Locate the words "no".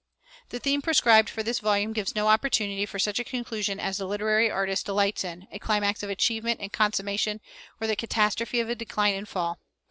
2.15-2.27